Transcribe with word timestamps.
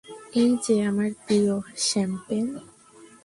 এই 0.35 0.51
যে 0.63 0.75
আমার 0.85 1.09
প্রিয়-- 1.25 1.53
শ্যাম্পেন। 1.77 2.45